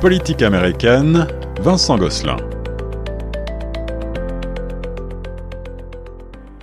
Politique 0.00 0.40
américaine, 0.40 1.26
Vincent 1.60 1.98
Gosselin. 1.98 2.38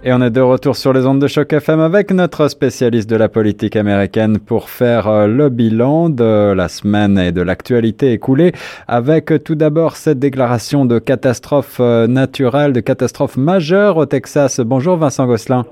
Et 0.03 0.11
on 0.11 0.23
est 0.23 0.31
de 0.31 0.41
retour 0.41 0.75
sur 0.75 0.91
les 0.91 1.05
ondes 1.05 1.21
de 1.21 1.27
choc 1.27 1.53
FM 1.53 1.79
avec 1.79 2.09
notre 2.09 2.47
spécialiste 2.47 3.07
de 3.07 3.15
la 3.15 3.29
politique 3.29 3.75
américaine 3.75 4.39
pour 4.39 4.71
faire 4.71 5.07
euh, 5.07 5.27
le 5.27 5.49
bilan 5.49 6.09
de 6.09 6.51
la 6.51 6.67
semaine 6.67 7.19
et 7.19 7.31
de 7.31 7.41
l'actualité 7.41 8.11
écoulée 8.11 8.53
avec 8.87 9.31
tout 9.43 9.55
d'abord 9.55 9.97
cette 9.97 10.17
déclaration 10.17 10.85
de 10.85 10.97
catastrophe 10.97 11.77
euh, 11.79 12.07
naturelle, 12.07 12.73
de 12.73 12.79
catastrophe 12.79 13.37
majeure 13.37 13.97
au 13.97 14.07
Texas. 14.07 14.59
Bonjour 14.61 14.97
Vincent 14.97 15.27
Gosselin. 15.27 15.67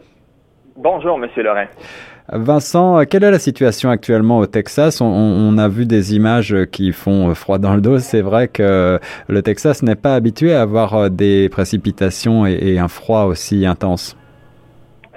Bonjour 0.77 1.17
Monsieur 1.17 1.41
Laurent. 1.41 1.67
Vincent, 2.33 3.05
quelle 3.09 3.23
est 3.23 3.31
la 3.31 3.39
situation 3.39 3.89
actuellement 3.89 4.39
au 4.39 4.45
Texas? 4.45 4.99
On, 4.99 5.57
a 5.57 5.69
vu 5.69 5.85
des 5.85 6.15
images 6.15 6.53
qui 6.69 6.91
font 6.91 7.33
froid 7.33 7.59
dans 7.59 7.75
le 7.75 7.81
dos. 7.81 7.99
C'est 7.99 8.21
vrai 8.21 8.49
que 8.49 8.99
le 9.29 9.41
Texas 9.41 9.83
n'est 9.83 9.95
pas 9.95 10.15
habitué 10.15 10.53
à 10.53 10.61
avoir 10.61 11.09
des 11.09 11.47
précipitations 11.47 12.45
et, 12.45 12.77
un 12.77 12.89
froid 12.89 13.23
aussi 13.23 13.65
intense. 13.65 14.17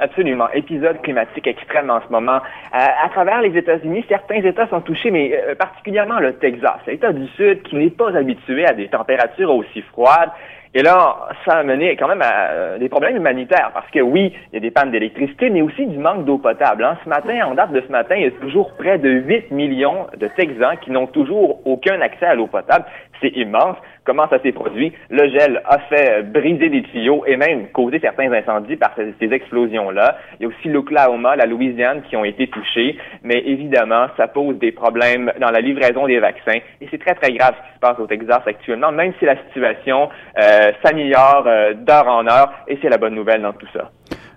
Absolument. 0.01 0.48
Épisode 0.53 1.03
climatique 1.03 1.48
extrême 1.48 1.91
en 1.91 2.01
ce 2.06 2.12
moment. 2.12 2.37
Euh, 2.37 2.79
à 3.05 3.09
travers 3.09 3.43
les 3.43 3.56
États-Unis, 3.56 4.05
certains 4.09 4.43
États 4.43 4.69
sont 4.69 4.81
touchés, 4.81 5.11
mais 5.11 5.33
euh, 5.34 5.56
particulièrement 5.56 6.20
le 6.20 6.34
Texas, 6.34 6.79
l'État 6.87 7.12
du 7.12 7.27
Sud 7.31 7.62
qui 7.62 7.75
n'est 7.75 7.91
pas 7.91 8.17
habitué 8.17 8.65
à 8.65 8.75
des 8.75 8.87
températures 8.87 9.53
aussi 9.53 9.83
froides. 9.83 10.31
Et 10.75 10.83
là, 10.83 11.29
ça 11.47 11.59
a 11.59 11.63
mené 11.63 11.97
quand 11.97 12.09
même 12.09 12.23
à 12.23 12.51
euh, 12.51 12.79
des 12.79 12.89
problèmes 12.89 13.17
humanitaires, 13.17 13.71
parce 13.73 13.91
que 13.91 14.01
oui, 14.01 14.35
il 14.53 14.55
y 14.55 14.59
a 14.59 14.61
des 14.61 14.71
pannes 14.71 14.91
d'électricité, 14.91 15.49
mais 15.51 15.63
aussi 15.63 15.87
du 15.87 15.99
manque 15.99 16.25
d'eau 16.25 16.39
potable. 16.39 16.85
Hein. 16.85 16.99
Ce 17.05 17.09
matin, 17.09 17.47
en 17.47 17.55
date 17.55 17.73
de 17.73 17.81
ce 17.81 17.91
matin, 17.91 18.17
il 18.17 18.23
y 18.23 18.27
a 18.27 18.31
toujours 18.33 18.73
près 18.77 18.99
de 18.99 19.09
8 19.09 19.51
millions 19.51 20.07
de 20.17 20.29
Texans 20.29 20.77
qui 20.83 20.91
n'ont 20.91 21.07
toujours 21.07 21.67
aucun 21.67 22.01
accès 22.01 22.27
à 22.27 22.35
l'eau 22.35 22.47
potable. 22.47 22.85
C'est 23.21 23.37
immense. 23.37 23.77
Comment 24.05 24.29
ça 24.29 24.41
s'est 24.41 24.53
produit? 24.53 24.92
Le 25.11 25.29
gel 25.29 25.61
a 25.67 25.79
fait 25.81 26.23
briser 26.23 26.70
des 26.70 26.83
tuyaux 26.83 27.25
et 27.27 27.37
même 27.37 27.69
causé 27.69 27.98
certains 28.01 28.33
incendies 28.33 28.77
par 28.77 28.95
ces, 28.97 29.33
explosions-là. 29.33 30.17
Il 30.39 30.45
y 30.45 30.47
a 30.47 30.48
aussi 30.48 30.69
l'Oklahoma, 30.69 31.37
la 31.37 31.45
Louisiane 31.45 32.03
qui 32.09 32.17
ont 32.17 32.25
été 32.25 32.47
touchés, 32.48 32.97
mais 33.23 33.42
évidemment, 33.45 34.07
ça 34.17 34.29
pose 34.29 34.59
des 34.59 34.73
problèmes 34.73 35.33
dans 35.41 35.51
la 35.51 35.61
livraison 35.61 36.07
des 36.07 36.19
vaccins 36.19 36.61
et 36.81 36.89
c'est 36.91 36.98
très, 36.98 37.15
très 37.15 37.33
grave 37.33 37.55
ce 37.57 37.69
qui 37.69 37.75
se 37.75 37.81
passe 37.81 37.98
au 37.98 38.07
Texas 38.07 38.41
actuellement, 38.47 38.92
même 38.92 39.12
si 39.19 39.25
la 39.25 39.37
situation 39.45 40.09
euh, 40.39 40.73
s'améliore 40.83 41.45
euh, 41.47 41.75
d'heure 41.75 42.09
en 42.09 42.27
heure 42.27 42.51
et 42.67 42.79
c'est 42.81 42.89
la 42.89 42.98
bonne 42.98 43.14
nouvelle 43.14 43.42
dans 43.42 43.53
tout 43.53 43.69
ça. 43.73 43.91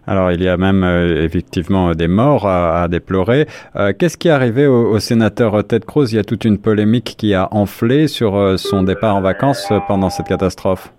Alors, 0.07 0.31
il 0.31 0.41
y 0.41 0.47
a 0.47 0.57
même 0.57 0.83
euh, 0.83 1.23
effectivement 1.23 1.93
des 1.93 2.07
morts 2.07 2.47
à, 2.47 2.87
déplorer. 2.87 3.47
Euh, 3.75 3.93
qu'est-ce 3.97 4.17
qui 4.17 4.27
est 4.27 4.31
arrivé 4.31 4.67
au, 4.67 4.99
sénateur 4.99 5.63
Ted 5.65 5.85
Cruz? 5.85 6.11
Il 6.11 6.15
y 6.15 6.19
a 6.19 6.23
toute 6.23 6.45
une 6.45 6.57
polémique 6.57 7.15
qui 7.17 7.33
a 7.33 7.47
enflé 7.53 8.07
sur 8.07 8.35
euh, 8.35 8.57
son 8.57 8.83
départ 8.83 9.15
en 9.15 9.21
vacances 9.21 9.71
pendant 9.87 10.09
cette 10.09 10.27
catastrophe. 10.27 10.91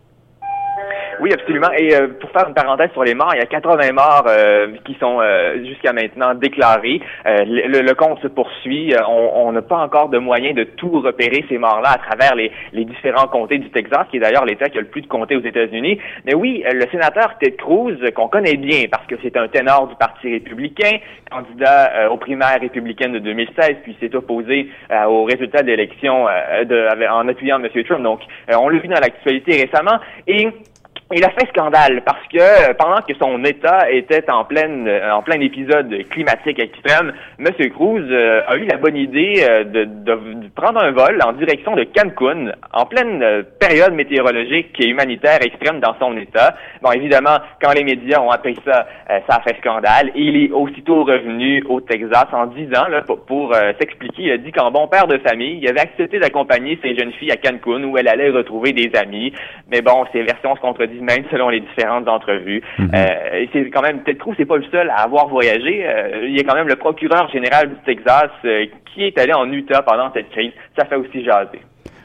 Oui, 1.23 1.33
absolument. 1.33 1.70
Et 1.78 1.95
euh, 1.95 2.09
pour 2.20 2.31
faire 2.31 2.48
une 2.48 2.55
parenthèse 2.55 2.91
sur 2.91 3.05
les 3.05 3.15
morts, 3.15 3.31
il 3.33 3.39
y 3.39 3.42
a 3.42 3.47
80 3.47 3.92
morts 3.92 4.25
euh, 4.27 4.73
qui 4.84 4.97
sont 4.98 5.20
euh, 5.20 5.65
jusqu'à 5.65 5.92
maintenant 5.92 6.34
déclarés. 6.34 7.01
Le, 7.25 7.81
le, 7.81 7.95
compte 7.95 8.20
se 8.23 8.27
poursuit. 8.27 8.92
On 9.06 9.53
n'a 9.53 9.62
pas 9.62 9.77
encore 9.77 10.09
de 10.09 10.19
moyens 10.19 10.56
de 10.56 10.65
tout 10.65 11.00
repérer 11.00 11.45
ces 11.48 11.59
morts-là 11.59 11.91
à 11.93 11.98
travers 11.98 12.34
les, 12.34 12.50
les, 12.73 12.84
différents 12.84 13.28
comtés 13.28 13.59
du 13.59 13.70
Texas, 13.70 14.09
qui 14.11 14.17
est 14.17 14.20
d'ailleurs 14.20 14.45
l'État 14.45 14.69
qui 14.69 14.78
a 14.78 14.81
le 14.81 14.89
plus 14.89 15.03
de 15.03 15.06
comtés 15.06 15.37
aux 15.37 15.45
États-Unis. 15.45 16.00
Mais 16.25 16.34
oui, 16.34 16.65
le 16.69 16.87
sénateur 16.91 17.39
Ted 17.39 17.55
Cruz, 17.55 17.98
qu'on 18.17 18.27
connaît 18.27 18.56
bien 18.56 18.87
parce 18.91 19.06
que 19.06 19.15
c'est 19.23 19.37
un 19.37 19.47
ténor 19.47 19.87
du 19.87 19.95
Parti 19.95 20.28
républicain, 20.28 20.98
candidat 21.31 22.11
aux 22.11 22.17
primaires 22.17 22.59
républicaines 22.61 23.12
de 23.12 23.20
2016, 23.20 23.77
puis 23.84 23.97
s'est 24.00 24.17
opposé 24.17 24.70
aux 25.06 25.23
résultats 25.23 25.62
d'élection 25.62 26.25
en 26.25 27.28
appuyant 27.28 27.62
M. 27.62 27.84
Trump. 27.84 28.03
Donc, 28.03 28.23
on 28.53 28.69
l'a 28.69 28.78
vu 28.81 28.89
dans 28.89 29.00
l'actualité 29.00 29.62
récemment. 29.62 30.00
Et 30.27 30.48
il 31.15 31.25
a 31.25 31.31
fait 31.31 31.47
scandale 31.49 32.03
parce 32.05 32.27
que 32.29 32.39
euh, 32.39 32.75
pendant 32.79 33.01
que 33.03 33.15
son 33.15 33.45
État 33.45 33.91
était 33.91 34.31
en 34.31 34.45
pleine 34.45 34.89
euh, 34.89 35.12
en 35.12 35.23
plein 35.23 35.41
épisode 35.41 35.95
climatique 36.09 36.59
extrême, 36.59 37.12
M. 37.39 37.47
Cruz 37.71 38.03
euh, 38.11 38.43
a 38.47 38.56
eu 38.56 38.65
la 38.65 38.77
bonne 38.78 38.97
idée 38.97 39.45
de, 39.65 39.84
de, 39.84 40.49
prendre 40.55 40.83
un 40.83 40.91
vol 40.93 41.19
en 41.25 41.33
direction 41.33 41.75
de 41.75 41.84
Cancun 41.84 42.53
en 42.72 42.87
pleine 42.87 43.45
période 43.59 43.93
météorologique 43.93 44.75
et 44.78 44.89
humanitaire 44.89 45.39
extrême 45.43 45.81
dans 45.81 45.95
son 45.99 46.17
État. 46.17 46.55
Bon, 46.81 46.93
évidemment, 46.93 47.39
quand 47.62 47.72
les 47.72 47.84
médias 47.84 48.21
ont 48.21 48.31
appris 48.31 48.56
ça, 48.65 48.87
ça 49.09 49.37
a 49.37 49.41
fait 49.41 49.56
scandale. 49.61 50.11
Il 50.15 50.37
est 50.37 50.51
aussitôt 50.51 51.05
revenu 51.05 51.65
au 51.69 51.81
Texas 51.81 52.27
en 52.33 52.47
disant, 52.47 52.87
là, 52.89 53.03
pour, 53.03 53.25
pour 53.25 53.55
s'expliquer, 53.81 54.22
il 54.22 54.33
a 54.33 54.39
dit 54.39 54.53
qu'en 54.53 54.71
bon 54.71 54.89
père 54.89 55.06
de 55.06 55.19
famille, 55.19 55.59
il 55.61 55.69
avait 55.69 55.81
accepté 55.81 56.19
d'accompagner 56.19 56.78
ses 56.83 56.95
jeunes 56.97 57.12
filles 57.12 57.33
à 57.33 57.37
Cancun 57.37 57.84
où 57.84 57.97
elle 57.99 58.09
allait 58.09 58.31
retrouver 58.31 58.72
des 58.72 58.91
amis. 58.97 59.33
Mais 59.71 59.81
bon, 59.81 60.05
ces 60.12 60.22
versions 60.22 60.55
se 60.55 60.61
contredisent 60.61 61.02
même 61.03 61.25
selon 61.31 61.51
les 61.51 61.61
différentes 61.61 62.09
entrevues. 62.09 62.63
Euh, 62.81 63.41
et 63.41 63.49
c'est 63.53 63.69
quand 63.71 63.83
même, 63.83 64.01
peut-être 64.03 64.19
Cruz 64.19 64.35
c'est 64.37 64.47
pas 64.47 64.57
le 64.57 64.65
seul 64.71 64.89
à 64.91 65.03
avoir 65.03 65.29
voyagé. 65.29 65.85
Euh, 65.87 66.27
il 66.27 66.37
y 66.37 66.41
a 66.41 66.45
quand 66.45 66.55
même 66.55 66.69
le 66.69 66.77
procureur 66.77 67.29
général 67.31 67.69
du 67.69 67.77
Texas 67.85 68.31
euh, 68.45 68.67
qui 68.95 69.05
est 69.05 69.19
allé 69.19 69.33
en 69.33 69.51
Utah 69.51 69.83
pendant 69.83 70.13
cette 70.13 70.31
crise. 70.31 70.53
Ça 70.79 70.85
fait 70.87 70.97
aussi 70.97 71.25
jaser. 71.25 71.61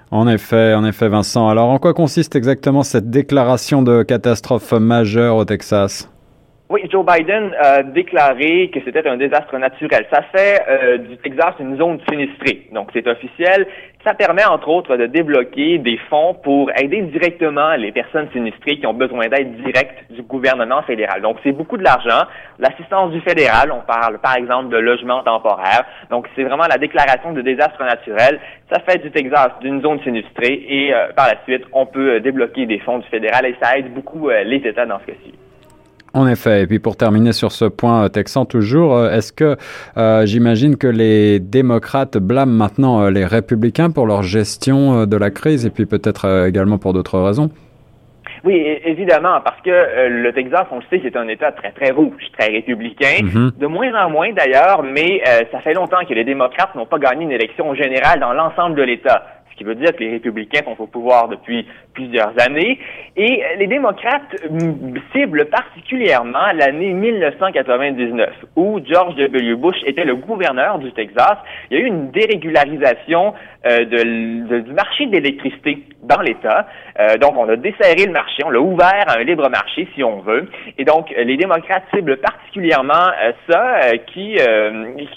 En 0.09 0.27
effet, 0.27 0.73
en 0.73 0.85
effet, 0.85 1.09
Vincent. 1.09 1.49
Alors, 1.49 1.69
en 1.69 1.79
quoi 1.79 1.93
consiste 1.93 2.35
exactement 2.35 2.83
cette 2.83 3.09
déclaration 3.09 3.81
de 3.81 4.03
catastrophe 4.03 4.71
majeure 4.71 5.35
au 5.35 5.45
Texas? 5.45 6.09
Oui, 6.69 6.81
Joe 6.91 7.05
Biden 7.05 7.55
a 7.57 7.81
déclaré 7.81 8.69
que 8.73 8.81
c'était 8.83 9.07
un 9.07 9.15
désastre 9.15 9.57
naturel. 9.57 10.05
Ça 10.11 10.21
fait 10.35 10.61
euh, 10.67 10.97
du 10.97 11.15
Texas 11.15 11.53
une 11.61 11.77
zone 11.77 12.01
sinistrée. 12.09 12.67
Donc, 12.73 12.89
c'est 12.91 13.07
officiel. 13.07 13.65
Ça 14.05 14.13
permet, 14.13 14.43
entre 14.43 14.67
autres, 14.67 14.97
de 14.97 15.05
débloquer 15.05 15.77
des 15.77 15.97
fonds 16.09 16.33
pour 16.33 16.69
aider 16.77 17.03
directement 17.03 17.75
les 17.77 17.93
personnes 17.93 18.27
sinistrées 18.33 18.79
qui 18.79 18.85
ont 18.85 18.93
besoin 18.93 19.29
d'aide 19.29 19.55
directe 19.63 20.11
du 20.11 20.23
gouvernement 20.23 20.81
fédéral. 20.81 21.21
Donc, 21.21 21.37
c'est 21.41 21.53
beaucoup 21.53 21.77
de 21.77 21.85
l'argent. 21.85 22.27
L'assistance 22.59 23.13
du 23.13 23.21
fédéral, 23.21 23.71
on 23.71 23.85
parle, 23.87 24.19
par 24.19 24.35
exemple, 24.35 24.67
de 24.67 24.77
logement 24.77 25.23
temporaire. 25.23 25.85
Donc, 26.09 26.27
c'est 26.35 26.43
vraiment 26.43 26.67
la 26.69 26.77
déclaration 26.77 27.31
de 27.31 27.39
désastre 27.39 27.81
naturel. 27.81 28.41
Ça 28.69 28.81
fait 28.81 29.01
du 29.01 29.09
Texas 29.11 29.51
d'une 29.61 29.81
zone 29.81 30.01
sinistrée 30.01 30.65
et, 30.67 30.93
euh, 30.93 31.13
par 31.15 31.27
la 31.27 31.41
suite, 31.45 31.63
on 31.71 31.85
peut 31.85 32.15
euh, 32.15 32.19
débloquer 32.19 32.65
des 32.65 32.79
fonds 32.79 32.99
du 32.99 33.07
fédéral 33.07 33.45
et 33.45 33.55
ça 33.61 33.77
aide 33.77 33.93
beaucoup 33.93 34.29
les 34.29 34.57
États 34.57 34.85
dans 34.85 34.99
ce 34.99 35.05
cas-ci. 35.05 35.46
En 36.13 36.27
effet. 36.27 36.63
Et 36.63 36.67
puis 36.67 36.79
pour 36.79 36.95
terminer 36.95 37.33
sur 37.33 37.51
ce 37.51 37.65
point 37.65 38.05
euh, 38.05 38.09
texan 38.09 38.45
toujours, 38.45 38.95
euh, 38.95 39.11
est-ce 39.11 39.33
que 39.33 39.57
euh, 39.97 40.25
j'imagine 40.25 40.77
que 40.77 40.87
les 40.87 41.39
démocrates 41.39 42.17
blâment 42.17 42.53
maintenant 42.53 43.09
les 43.09 43.25
républicains 43.25 43.91
pour 43.91 44.07
leur 44.07 44.23
gestion 44.23 45.05
de 45.05 45.17
la 45.17 45.29
crise 45.29 45.65
et 45.65 45.69
puis 45.69 45.85
peut-être 45.85 46.45
également 46.47 46.77
pour 46.77 46.93
d'autres 46.93 47.19
raisons? 47.19 47.49
Oui, 48.43 48.53
évidemment, 48.85 49.41
parce 49.43 49.59
que 49.61 50.07
le 50.09 50.31
Texas, 50.31 50.65
on 50.71 50.77
le 50.77 50.83
sait, 50.89 51.01
c'est 51.03 51.17
un 51.17 51.27
État 51.27 51.51
très, 51.51 51.71
très 51.71 51.91
rouge, 51.91 52.21
très 52.37 52.49
républicain, 52.49 53.23
mm-hmm. 53.23 53.57
de 53.57 53.67
moins 53.67 53.91
en 54.05 54.09
moins 54.09 54.31
d'ailleurs, 54.31 54.83
mais 54.83 55.21
ça 55.51 55.59
fait 55.59 55.73
longtemps 55.73 56.05
que 56.07 56.13
les 56.13 56.23
démocrates 56.23 56.73
n'ont 56.75 56.85
pas 56.85 56.99
gagné 56.99 57.23
une 57.23 57.31
élection 57.31 57.73
générale 57.73 58.19
dans 58.19 58.33
l'ensemble 58.33 58.75
de 58.75 58.83
l'État 58.83 59.23
qui 59.57 59.63
veut 59.63 59.75
dire 59.75 59.91
que 59.93 60.03
les 60.03 60.11
républicains 60.11 60.61
sont 60.63 60.81
au 60.81 60.87
pouvoir 60.87 61.27
depuis 61.27 61.67
plusieurs 61.93 62.33
années. 62.39 62.79
Et 63.15 63.41
les 63.57 63.67
démocrates 63.67 64.35
ciblent 65.13 65.45
particulièrement 65.45 66.51
l'année 66.53 66.93
1999, 66.93 68.29
où 68.55 68.79
George 68.85 69.15
W. 69.15 69.55
Bush 69.55 69.77
était 69.85 70.05
le 70.05 70.15
gouverneur 70.15 70.77
du 70.79 70.91
Texas. 70.91 71.37
Il 71.69 71.77
y 71.77 71.81
a 71.81 71.83
eu 71.83 71.87
une 71.87 72.11
dérégularisation 72.11 73.33
euh, 73.65 73.85
de, 73.85 74.59
du 74.59 74.71
marché 74.73 75.07
d'électricité 75.07 75.79
dans 76.03 76.21
l'État. 76.21 76.67
Euh, 76.99 77.17
donc, 77.17 77.35
on 77.37 77.49
a 77.49 77.55
desserré 77.55 78.05
le 78.05 78.11
marché, 78.11 78.43
on 78.45 78.49
l'a 78.49 78.61
ouvert 78.61 79.05
à 79.07 79.17
un 79.17 79.23
libre 79.23 79.49
marché, 79.49 79.87
si 79.95 80.03
on 80.03 80.19
veut. 80.19 80.47
Et 80.77 80.85
donc, 80.85 81.09
les 81.17 81.37
démocrates 81.37 81.83
ciblent 81.93 82.17
particulièrement 82.17 82.93
euh, 82.93 83.31
ça, 83.49 83.97
qui, 84.13 84.37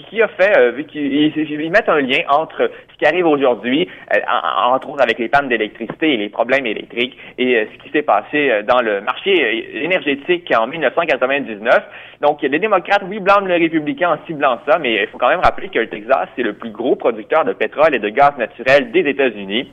qui 0.08 0.22
a 0.22 0.28
fait, 0.28 0.86
qui, 0.86 1.32
ils 1.34 1.70
mettent 1.70 1.88
un 1.88 2.00
lien 2.00 2.20
entre 2.28 2.70
ce 2.92 2.98
qui 2.98 3.06
arrive 3.06 3.26
aujourd'hui, 3.26 3.88
entre 4.30 4.90
autres 4.90 5.02
avec 5.02 5.18
les 5.18 5.28
pannes 5.28 5.48
d'électricité 5.48 6.14
et 6.14 6.16
les 6.16 6.28
problèmes 6.28 6.66
électriques, 6.66 7.16
et 7.38 7.66
ce 7.72 7.82
qui 7.82 7.90
s'est 7.90 8.02
passé 8.02 8.62
dans 8.66 8.80
le 8.80 9.00
marché 9.00 9.82
énergétique 9.84 10.52
en 10.56 10.66
1999. 10.66 11.82
Donc, 12.20 12.42
les 12.42 12.58
démocrates, 12.58 13.02
oui, 13.08 13.18
blâment 13.18 13.46
les 13.46 13.56
républicains 13.56 14.12
en 14.12 14.26
ciblant 14.26 14.58
ça, 14.66 14.78
mais 14.78 15.02
il 15.02 15.06
faut 15.08 15.18
quand 15.18 15.28
même 15.28 15.40
rappeler 15.40 15.68
que 15.68 15.78
le 15.78 15.88
Texas, 15.88 16.28
c'est 16.36 16.42
le 16.42 16.54
plus 16.54 16.70
gros 16.70 16.96
producteur 16.96 17.44
de 17.44 17.52
pétrole 17.52 17.94
et 17.94 17.98
de 17.98 18.08
gaz 18.08 18.36
naturel 18.38 18.90
des 18.90 19.00
États-Unis. 19.00 19.70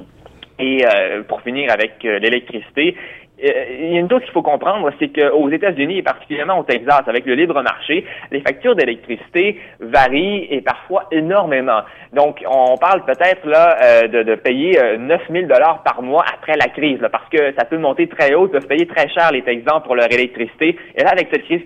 Et 0.59 0.83
euh, 0.85 1.23
pour 1.23 1.41
finir 1.41 1.71
avec 1.71 2.03
euh, 2.03 2.17
l'électricité, 2.19 2.95
euh, 2.95 3.26
il 3.39 3.93
y 3.93 3.97
a 3.97 3.99
une 3.99 4.09
chose 4.09 4.21
qu'il 4.23 4.31
faut 4.31 4.41
comprendre, 4.41 4.91
c'est 4.99 5.09
qu'aux 5.09 5.49
États-Unis 5.49 5.99
et 5.99 6.01
particulièrement 6.01 6.59
au 6.59 6.63
Texas, 6.63 7.03
avec 7.05 7.25
le 7.25 7.35
libre 7.35 7.61
marché, 7.61 8.05
les 8.31 8.41
factures 8.41 8.75
d'électricité 8.75 9.59
varient 9.79 10.47
et 10.49 10.61
parfois 10.61 11.05
énormément. 11.11 11.81
Donc, 12.13 12.43
on 12.49 12.77
parle 12.77 13.05
peut-être 13.05 13.45
là 13.47 14.07
de, 14.07 14.35
payer 14.35 14.79
9 14.97 15.21
000 15.29 15.45
dollars 15.47 15.83
par 15.83 16.01
mois 16.01 16.25
après 16.33 16.53
la 16.57 16.67
crise, 16.67 16.99
parce 17.11 17.29
que 17.29 17.53
ça 17.57 17.65
peut 17.65 17.77
monter 17.77 18.07
très 18.07 18.33
haut, 18.33 18.47
peuvent 18.47 18.67
payer 18.67 18.87
très 18.87 19.07
cher 19.09 19.31
les 19.31 19.43
Texans 19.43 19.81
pour 19.83 19.95
leur 19.95 20.11
électricité. 20.11 20.77
Et 20.95 21.03
là, 21.03 21.11
avec 21.11 21.29
cette 21.31 21.43
crise 21.43 21.61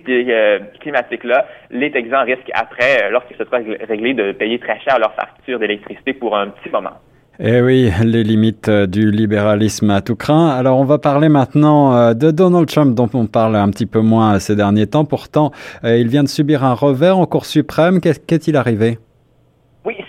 climatique-là, 0.80 1.46
les 1.70 1.90
Texans 1.90 2.24
risquent 2.24 2.50
après, 2.54 3.10
lorsqu'ils 3.10 3.36
se 3.36 3.44
trouvent 3.44 3.76
réglés, 3.88 4.14
de 4.14 4.32
payer 4.32 4.58
très 4.58 4.78
cher 4.80 4.98
leur 4.98 5.14
facture 5.14 5.58
d'électricité 5.58 6.12
pour 6.12 6.36
un 6.36 6.48
petit 6.48 6.70
moment. 6.70 6.98
Eh 7.40 7.62
oui, 7.62 7.90
les 8.04 8.24
limites 8.24 8.68
euh, 8.68 8.86
du 8.86 9.10
libéralisme 9.10 9.88
à 9.88 10.02
tout 10.02 10.16
craint. 10.16 10.48
Alors 10.48 10.78
on 10.78 10.84
va 10.84 10.98
parler 10.98 11.30
maintenant 11.30 11.94
euh, 11.94 12.12
de 12.12 12.30
Donald 12.30 12.68
Trump 12.68 12.94
dont 12.94 13.08
on 13.14 13.26
parle 13.26 13.56
un 13.56 13.70
petit 13.70 13.86
peu 13.86 14.00
moins 14.00 14.38
ces 14.38 14.54
derniers 14.54 14.86
temps. 14.86 15.06
Pourtant, 15.06 15.50
euh, 15.82 15.96
il 15.96 16.08
vient 16.08 16.24
de 16.24 16.28
subir 16.28 16.62
un 16.62 16.74
revers 16.74 17.16
en 17.16 17.24
Cour 17.24 17.46
suprême. 17.46 18.00
Qu'est-il 18.00 18.54
arrivé? 18.54 18.98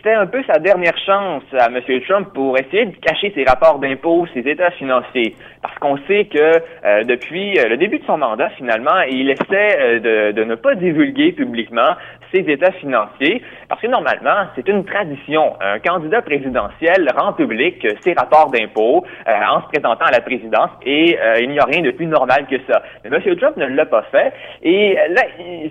C'était 0.03 0.17
un 0.17 0.27
peu 0.27 0.44
sa 0.44 0.59
dernière 0.59 0.97
chance 1.05 1.44
à 1.57 1.67
M. 1.67 1.79
Trump 2.05 2.27
pour 2.33 2.57
essayer 2.57 2.88
de 2.88 2.95
cacher 2.97 3.31
ses 3.33 3.45
rapports 3.45 3.79
d'impôts, 3.79 4.27
ses 4.33 4.41
états 4.41 4.71
financiers. 4.71 5.33
Parce 5.61 5.79
qu'on 5.79 5.95
sait 6.09 6.25
que 6.25 7.03
depuis 7.05 7.53
le 7.53 7.77
début 7.77 8.00
de 8.00 8.03
son 8.03 8.17
mandat, 8.17 8.50
finalement, 8.57 9.00
il 9.09 9.29
essaie 9.29 10.01
de, 10.01 10.33
de, 10.33 10.44
ne 10.44 10.55
pas 10.55 10.75
divulguer 10.75 11.31
publiquement 11.31 11.95
ses 12.33 12.39
états 12.51 12.71
financiers, 12.71 13.41
parce 13.69 13.79
que 13.79 13.88
normalement, 13.88 14.47
c'est 14.55 14.67
une 14.67 14.83
tradition. 14.83 15.53
Un 15.61 15.79
candidat 15.79 16.21
présidentiel 16.21 17.07
rend 17.15 17.33
public 17.33 17.85
ses 18.01 18.13
rapports 18.13 18.50
d'impôts 18.50 19.05
euh, 19.27 19.31
en 19.31 19.61
se 19.61 19.67
présentant 19.67 20.05
à 20.05 20.11
la 20.11 20.21
présidence 20.21 20.71
et 20.85 21.17
euh, 21.19 21.35
il 21.41 21.51
n'y 21.51 21.59
a 21.59 21.65
rien 21.65 21.81
de 21.81 21.91
plus 21.91 22.07
normal 22.07 22.47
que 22.50 22.57
ça. 22.67 22.81
Mais 23.03 23.15
M. 23.15 23.35
Trump 23.38 23.57
ne 23.57 23.67
l'a 23.67 23.85
pas 23.85 24.03
fait 24.11 24.33
et 24.63 24.95
là, 25.09 25.21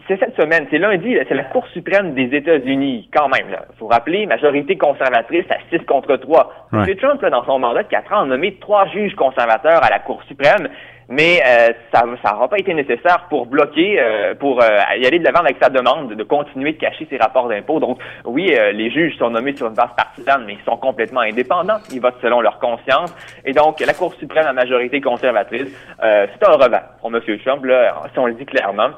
c'est 0.07 0.19
cette 0.19 0.37
semaine, 0.37 0.67
c'est 0.71 0.79
lundi, 0.79 1.17
c'est 1.29 1.35
la 1.35 1.45
Cour 1.45 1.67
suprême 1.69 2.15
des 2.15 2.35
États-Unis, 2.37 3.09
quand 3.13 3.29
même. 3.29 3.47
Il 3.49 3.79
faut 3.79 3.89
rappeler, 3.89 4.22
majorité 4.27 4.77
conservatrice 4.77 5.45
à 5.51 5.57
6 5.71 5.85
contre 5.87 6.17
3. 6.17 6.69
M. 6.73 6.97
Trump, 6.97 7.25
dans 7.25 7.45
son 7.45 7.59
mandat 7.59 7.83
de 7.83 7.89
4 7.89 8.13
ans, 8.13 8.23
a 8.23 8.27
nommé 8.27 8.57
trois 8.61 8.87
juges 8.89 9.15
conservateurs 9.15 9.83
à 9.83 9.91
la 9.91 9.99
Cour 9.99 10.23
suprême 10.29 10.69
mais 11.13 11.43
euh, 11.45 11.73
ça 11.93 12.05
n'aura 12.07 12.49
pas 12.49 12.59
été 12.59 12.73
nécessaire 12.73 13.27
pour 13.29 13.47
bloquer, 13.47 14.01
euh, 14.01 14.35
pour 14.35 14.63
euh, 14.63 14.69
y 14.97 15.07
aller 15.07 15.19
de 15.19 15.25
l'avant 15.25 15.41
avec 15.41 15.57
sa 15.61 15.69
demande 15.69 16.15
de 16.15 16.23
continuer 16.23 16.73
de 16.73 16.79
cacher 16.79 17.07
ses 17.11 17.19
rapports 17.19 17.49
d'impôts. 17.49 17.81
Donc, 17.81 17.99
oui, 18.25 18.55
les 18.73 18.91
juges 18.91 19.17
sont 19.19 19.31
nommés 19.31 19.55
sur 19.55 19.67
une 19.67 19.75
base 19.75 19.91
partisane, 19.97 20.45
mais 20.47 20.55
ils 20.55 20.65
sont 20.65 20.79
complètement 20.79 21.21
indépendants. 21.21 21.79
Ils 21.93 22.01
votent 22.01 22.21
selon 22.23 22.41
leur 22.41 22.59
conscience. 22.59 23.15
Et 23.45 23.53
donc, 23.53 23.81
la 23.81 23.93
Cour 23.93 24.15
suprême 24.15 24.47
à 24.47 24.53
majorité 24.53 25.01
conservatrice, 25.01 25.69
c'est 26.01 26.47
un 26.47 26.53
revers 26.53 26.85
pour 27.01 27.15
M. 27.15 27.21
Trump, 27.45 27.65
là, 27.65 27.95
si 28.13 28.19
on 28.19 28.27
le 28.27 28.35
dit 28.35 28.47
clairement 28.47 28.91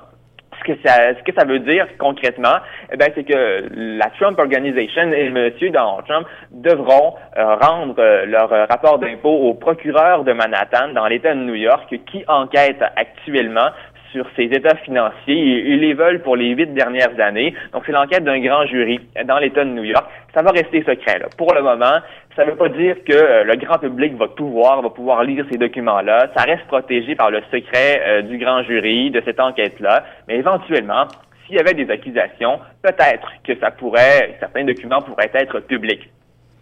ce 0.66 1.22
que 1.22 1.32
ça, 1.34 1.44
veut 1.44 1.60
dire 1.60 1.86
concrètement, 1.98 2.56
eh 2.92 2.96
ben, 2.96 3.10
c'est 3.14 3.24
que 3.24 3.68
la 3.74 4.10
Trump 4.18 4.38
Organization 4.38 5.12
et 5.12 5.26
M. 5.26 5.50
Donald 5.60 6.04
Trump 6.06 6.26
devront 6.50 7.14
euh, 7.36 7.56
rendre 7.56 7.94
euh, 7.98 8.26
leur 8.26 8.48
rapport 8.68 8.98
d'impôt 8.98 9.48
au 9.48 9.54
procureur 9.54 10.24
de 10.24 10.32
Manhattan 10.32 10.88
dans 10.94 11.06
l'État 11.06 11.34
de 11.34 11.40
New 11.40 11.54
York 11.54 11.94
qui 12.10 12.24
enquête 12.28 12.82
actuellement 12.96 13.70
sur 14.14 14.26
ses 14.36 14.44
états 14.44 14.76
financiers. 14.76 15.34
Ils 15.66 15.80
les 15.80 15.92
veulent 15.92 16.22
pour 16.22 16.36
les 16.36 16.50
huit 16.50 16.72
dernières 16.72 17.18
années. 17.18 17.52
Donc, 17.72 17.82
c'est 17.84 17.92
l'enquête 17.92 18.22
d'un 18.22 18.38
grand 18.38 18.64
jury 18.66 19.00
dans 19.24 19.38
l'État 19.38 19.64
de 19.64 19.70
New 19.70 19.82
York. 19.82 20.06
Ça 20.32 20.42
va 20.42 20.52
rester 20.52 20.84
secret. 20.84 21.20
Pour 21.36 21.52
le 21.52 21.62
moment, 21.62 21.98
ça 22.36 22.44
ne 22.44 22.50
veut 22.50 22.56
pas 22.56 22.68
dire 22.68 22.96
que 23.04 23.12
euh, 23.12 23.44
le 23.44 23.56
grand 23.56 23.78
public 23.78 24.14
va 24.14 24.28
tout 24.28 24.48
voir, 24.48 24.82
va 24.82 24.90
pouvoir 24.90 25.24
lire 25.24 25.44
ces 25.50 25.58
documents-là. 25.58 26.28
Ça 26.36 26.44
reste 26.44 26.66
protégé 26.68 27.16
par 27.16 27.30
le 27.30 27.40
secret 27.52 28.02
euh, 28.06 28.22
du 28.22 28.38
grand 28.38 28.62
jury, 28.62 29.10
de 29.10 29.20
cette 29.24 29.40
enquête-là. 29.40 30.04
Mais 30.28 30.36
éventuellement, 30.36 31.06
s'il 31.46 31.56
y 31.56 31.58
avait 31.58 31.74
des 31.74 31.90
accusations, 31.90 32.60
peut-être 32.82 33.28
que 33.42 33.58
ça 33.58 33.72
pourrait, 33.72 34.36
certains 34.38 34.64
documents 34.64 35.02
pourraient 35.02 35.30
être 35.34 35.58
publics. 35.60 36.08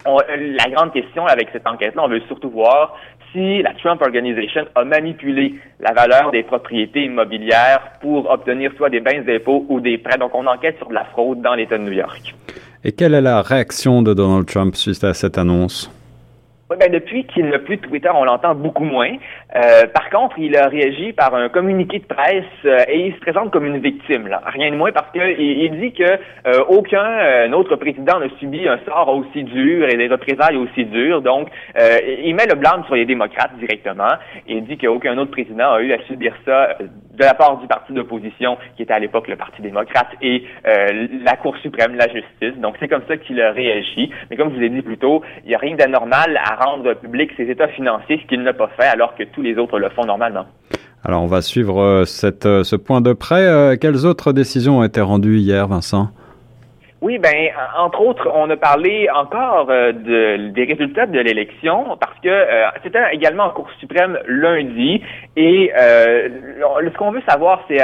la 0.05 0.69
grande 0.71 0.91
question 0.91 1.25
avec 1.27 1.49
cette 1.53 1.67
enquête-là, 1.67 2.01
on 2.03 2.09
veut 2.09 2.21
surtout 2.27 2.49
voir 2.49 2.97
si 3.33 3.61
la 3.61 3.73
Trump 3.73 4.01
Organization 4.01 4.65
a 4.75 4.85
manipulé 4.85 5.55
la 5.79 5.91
valeur 5.91 6.31
des 6.31 6.43
propriétés 6.43 7.05
immobilières 7.05 7.81
pour 7.99 8.29
obtenir 8.29 8.71
soit 8.77 8.89
des 8.89 9.01
bains 9.01 9.21
d'impôts 9.21 9.65
ou 9.67 9.81
des 9.81 9.97
prêts. 9.97 10.17
Donc, 10.17 10.33
on 10.33 10.45
enquête 10.45 10.77
sur 10.77 10.87
de 10.87 10.93
la 10.93 11.05
fraude 11.05 11.41
dans 11.41 11.55
l'État 11.55 11.77
de 11.77 11.83
New 11.83 11.91
York. 11.91 12.35
Et 12.83 12.91
quelle 12.91 13.13
est 13.13 13.21
la 13.21 13.41
réaction 13.41 14.01
de 14.01 14.13
Donald 14.13 14.45
Trump 14.45 14.75
suite 14.75 15.03
à 15.03 15.13
cette 15.13 15.37
annonce? 15.37 15.91
ben 16.79 16.91
depuis 16.91 17.25
qu'il 17.25 17.47
n'a 17.49 17.59
plus 17.59 17.77
de 17.77 17.81
Twitter, 17.81 18.09
on 18.13 18.23
l'entend 18.23 18.55
beaucoup 18.55 18.83
moins. 18.83 19.11
Euh, 19.55 19.85
par 19.93 20.09
contre, 20.09 20.39
il 20.39 20.57
a 20.57 20.67
réagi 20.67 21.13
par 21.13 21.35
un 21.35 21.47
communiqué 21.49 21.99
de 21.99 22.05
presse 22.05 22.43
euh, 22.65 22.79
et 22.87 23.07
il 23.07 23.13
se 23.13 23.19
présente 23.19 23.51
comme 23.51 23.65
une 23.65 23.79
victime. 23.79 24.27
Là. 24.27 24.41
Rien 24.47 24.71
de 24.71 24.75
moins 24.75 24.91
parce 24.91 25.11
qu'il 25.11 25.21
il 25.39 25.79
dit 25.79 25.93
que 25.93 26.03
euh, 26.03 26.63
aucun 26.69 27.51
autre 27.53 27.75
président 27.75 28.19
n'a 28.19 28.29
subi 28.39 28.67
un 28.67 28.79
sort 28.85 29.09
aussi 29.09 29.43
dur 29.43 29.87
et 29.89 29.95
des 29.95 30.07
représailles 30.07 30.57
aussi 30.57 30.85
dures. 30.85 31.21
Donc, 31.21 31.49
il 31.75 32.33
met 32.35 32.45
le 32.47 32.55
blâme 32.55 32.83
sur 32.85 32.95
les 32.95 33.05
démocrates 33.05 33.55
directement. 33.57 34.13
Il 34.47 34.65
dit 34.65 34.77
qu'aucun 34.77 35.17
autre 35.17 35.31
président 35.31 35.73
a 35.73 35.81
eu 35.81 35.93
à 35.93 36.01
subir 36.07 36.33
ça 36.45 36.75
de 36.79 37.23
la 37.23 37.33
part 37.33 37.57
du 37.57 37.67
parti 37.67 37.93
d'opposition, 37.93 38.57
qui 38.75 38.83
était 38.83 38.93
à 38.93 38.99
l'époque 38.99 39.27
le 39.27 39.35
Parti 39.35 39.61
démocrate, 39.61 40.09
et 40.21 40.43
la 40.65 41.35
Cour 41.37 41.55
suprême, 41.57 41.95
la 41.95 42.07
justice. 42.07 42.59
Donc, 42.59 42.75
c'est 42.79 42.87
comme 42.87 43.03
ça 43.07 43.17
qu'il 43.17 43.41
a 43.41 43.51
réagi. 43.51 44.09
Mais 44.29 44.37
comme 44.37 44.51
je 44.51 44.55
vous 44.55 44.63
ai 44.63 44.69
dit 44.69 44.81
plus 44.81 44.97
tôt, 44.97 45.21
il 45.43 45.49
n'y 45.49 45.55
a 45.55 45.59
rien 45.59 45.75
d'anormal 45.75 46.39
à 46.43 46.55
rendre 46.63 46.93
public 46.95 47.31
ses 47.37 47.49
états 47.49 47.67
financiers, 47.67 48.19
ce 48.21 48.27
qu'il 48.27 48.41
n'a 48.41 48.53
pas 48.53 48.69
fait, 48.79 48.87
alors 48.87 49.15
que 49.15 49.23
les 49.43 49.57
autres 49.57 49.79
le 49.79 49.89
font 49.89 50.05
normalement. 50.05 50.45
Alors, 51.03 51.21
on 51.21 51.27
va 51.27 51.41
suivre 51.41 51.81
euh, 51.81 52.05
euh, 52.45 52.63
ce 52.63 52.75
point 52.77 53.01
de 53.01 53.11
près. 53.11 53.45
Euh, 53.45 53.75
quelles 53.79 54.05
autres 54.05 54.31
décisions 54.31 54.79
ont 54.79 54.83
été 54.83 55.01
rendues 55.01 55.37
hier, 55.37 55.67
Vincent? 55.67 56.09
Oui, 57.03 57.17
ben 57.17 57.49
entre 57.77 57.99
autres, 57.99 58.31
on 58.33 58.49
a 58.49 58.55
parlé 58.55 59.09
encore 59.13 59.69
euh, 59.69 59.91
de, 59.91 60.51
des 60.51 60.63
résultats 60.63 61.05
de 61.05 61.19
l'élection 61.19 61.97
parce 61.99 62.17
que 62.23 62.29
euh, 62.29 62.69
c'était 62.81 63.03
également 63.11 63.43
en 63.43 63.49
Cour 63.49 63.69
suprême 63.81 64.17
lundi 64.25 65.03
et 65.35 65.73
euh, 65.77 66.29
ce 66.81 66.97
qu'on 66.97 67.11
veut 67.11 67.21
savoir, 67.27 67.65
c'est 67.67 67.79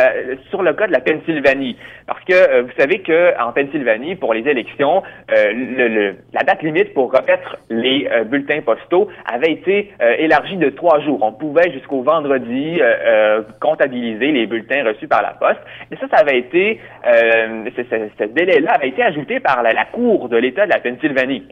sur 0.50 0.62
le 0.62 0.72
cas 0.72 0.88
de 0.88 0.94
la 0.94 1.02
Pennsylvanie 1.02 1.76
parce 2.08 2.24
que 2.24 2.62
vous 2.62 2.72
savez 2.78 3.00
que 3.00 3.38
en 3.44 3.52
Pennsylvanie, 3.52 4.16
pour 4.16 4.34
les 4.34 4.48
élections, 4.48 5.04
le, 5.28 6.16
la 6.34 6.44
date 6.44 6.64
limite 6.64 6.94
pour 6.94 7.12
remettre 7.12 7.58
les 7.70 8.10
bulletins 8.26 8.62
postaux 8.62 9.10
avait 9.32 9.52
été 9.52 9.92
élargie 10.18 10.58
de 10.58 10.70
trois 10.70 11.02
jours. 11.02 11.20
On 11.22 11.34
pouvait 11.34 11.72
jusqu'au 11.72 12.02
vendredi 12.02 12.82
comptabiliser 13.62 14.32
les 14.32 14.48
bulletins 14.48 14.84
reçus 14.84 15.08
par 15.08 15.22
la 15.22 15.34
poste. 15.34 15.60
Et 15.92 15.98
ça, 15.98 16.08
ça 16.12 16.22
avait 16.22 16.40
été, 16.40 16.80
ce 17.04 18.24
délai-là 18.24 18.72
avait 18.72 18.90
été 18.90 19.04
ajouté 19.10 19.40
par 19.40 19.62
la, 19.62 19.86
Cour 19.86 20.30
de 20.30 20.38
l'État 20.38 20.66
de 20.66 20.72
la 20.72 20.80
Pennsylvanie. 20.80 21.48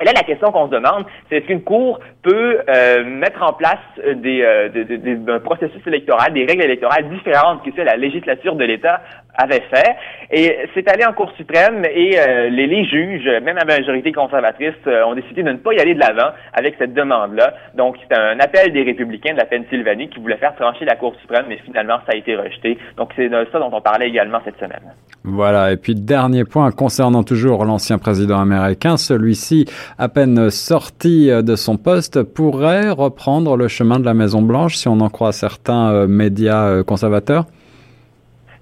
Et 0.00 0.04
là, 0.04 0.12
la 0.14 0.22
question 0.22 0.52
qu'on 0.52 0.66
se 0.66 0.70
demande, 0.70 1.06
c'est 1.28 1.38
est-ce 1.38 1.46
qu'une 1.46 1.62
Cour 1.62 1.98
peut 2.22 2.60
euh, 2.68 3.04
mettre 3.04 3.42
en 3.42 3.52
place 3.52 3.78
euh, 4.04 4.14
des, 4.14 4.42
euh, 4.42 5.34
un 5.34 5.40
processus 5.40 5.84
électoral, 5.86 6.32
des 6.32 6.44
règles 6.44 6.62
électorales 6.62 7.08
différentes 7.08 7.64
que 7.64 7.80
la 7.82 7.96
législature 7.96 8.54
de 8.54 8.64
l'État 8.64 9.00
avait 9.36 9.62
fait? 9.72 9.96
Et 10.30 10.56
c'est 10.74 10.88
allé 10.88 11.04
en 11.04 11.12
Cour 11.12 11.32
suprême 11.36 11.84
et 11.84 12.16
les, 12.50 12.66
les, 12.66 12.84
juges, 12.84 13.26
même 13.42 13.56
la 13.56 13.64
majorité 13.64 14.12
conservatrice, 14.12 14.74
ont 14.86 15.14
décidé 15.14 15.42
de 15.42 15.50
ne 15.50 15.56
pas 15.56 15.72
y 15.72 15.80
aller 15.80 15.94
de 15.94 16.00
l'avant 16.00 16.30
avec 16.52 16.74
cette 16.78 16.94
demande-là. 16.94 17.54
Donc, 17.74 17.96
c'est 18.00 18.16
un 18.16 18.38
appel 18.40 18.72
des 18.72 18.82
républicains 18.82 19.32
de 19.32 19.38
la 19.38 19.46
Pennsylvanie 19.46 20.08
qui 20.10 20.20
voulaient 20.20 20.36
faire 20.36 20.54
trancher 20.54 20.84
la 20.84 20.96
Cour 20.96 21.14
suprême, 21.20 21.46
mais 21.48 21.58
finalement, 21.64 21.98
ça 22.06 22.12
a 22.12 22.16
été 22.16 22.36
rejeté. 22.36 22.78
Donc, 22.96 23.10
c'est 23.16 23.30
ça 23.30 23.58
dont 23.58 23.70
on 23.72 23.80
parlait 23.80 24.08
également 24.08 24.40
cette 24.44 24.58
semaine. 24.58 24.92
Voilà. 25.24 25.72
Et 25.72 25.76
puis, 25.76 25.94
dernier 25.94 26.44
point 26.44 26.70
concernant 26.70 27.22
toujours 27.22 27.64
l'ancien 27.64 27.98
président 27.98 28.40
américain, 28.40 28.96
celui-ci 28.96 29.66
à 29.96 30.08
peine 30.08 30.50
sorti 30.50 31.30
euh, 31.30 31.42
de 31.42 31.56
son 31.56 31.76
poste, 31.76 32.22
pourrait 32.22 32.90
reprendre 32.90 33.56
le 33.56 33.68
chemin 33.68 33.98
de 33.98 34.04
la 34.04 34.14
Maison-Blanche, 34.14 34.76
si 34.76 34.88
on 34.88 35.00
en 35.00 35.08
croit 35.08 35.32
certains 35.32 35.90
euh, 35.90 36.06
médias 36.06 36.66
euh, 36.66 36.82
conservateurs? 36.84 37.46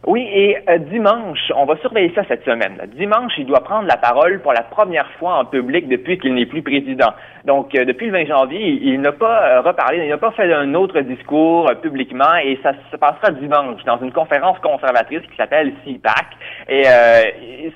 Oui, 0.06 0.22
et 0.32 0.56
dimanche, 0.88 1.50
on 1.56 1.64
va 1.64 1.76
surveiller 1.78 2.12
ça 2.14 2.22
cette 2.28 2.44
semaine. 2.44 2.78
Dimanche, 2.94 3.32
il 3.38 3.46
doit 3.46 3.64
prendre 3.64 3.88
la 3.88 3.96
parole 3.96 4.40
pour 4.40 4.52
la 4.52 4.62
première 4.62 5.10
fois 5.18 5.34
en 5.34 5.44
public 5.44 5.88
depuis 5.88 6.16
qu'il 6.16 6.32
n'est 6.34 6.46
plus 6.46 6.62
président. 6.62 7.10
Donc, 7.44 7.74
euh, 7.74 7.84
depuis 7.84 8.06
le 8.06 8.12
20 8.12 8.26
janvier, 8.26 8.78
il, 8.82 9.00
n'a 9.00 9.10
pas 9.10 9.48
euh, 9.48 9.60
reparlé, 9.62 10.04
il 10.04 10.08
n'a 10.08 10.16
pas 10.16 10.30
fait 10.30 10.52
un 10.52 10.74
autre 10.74 11.00
discours 11.00 11.68
euh, 11.68 11.74
publiquement 11.74 12.36
et 12.36 12.56
ça 12.62 12.72
se 12.92 12.96
passera 12.96 13.32
dimanche 13.32 13.82
dans 13.84 13.98
une 13.98 14.12
conférence 14.12 14.60
conservatrice 14.60 15.22
qui 15.22 15.36
s'appelle 15.36 15.72
CPAC. 15.84 16.26
Et 16.68 16.84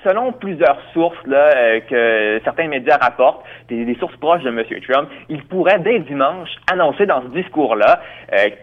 selon 0.05 0.31
plusieurs 0.31 0.77
sources 0.93 1.25
là, 1.25 1.81
que 1.81 2.39
certains 2.43 2.67
médias 2.67 2.97
rapportent, 2.97 3.43
des, 3.67 3.95
sources 3.99 4.15
proches 4.17 4.43
de 4.43 4.49
M. 4.49 4.63
Trump, 4.89 5.09
il 5.29 5.43
pourrait 5.45 5.79
dès 5.79 5.99
dimanche 5.99 6.49
annoncer 6.71 7.05
dans 7.05 7.21
ce 7.21 7.27
discours-là 7.27 8.01